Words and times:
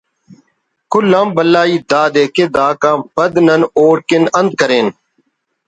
کل 0.91 1.11
آن 1.19 1.27
بھلا 1.35 1.63
ہیت 1.69 1.83
دادے 1.89 2.23
کہ 2.35 2.43
داکان 2.55 2.97
پد 3.15 3.31
نن 3.47 3.61
اوڑکن 3.79 4.23
انت 4.39 4.51
کرین 4.59 4.87